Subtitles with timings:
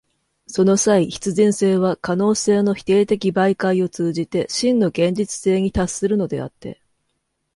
[0.47, 6.81] その際、必然性は可能性の否定的媒介を通じて真の現実性に達するのであって、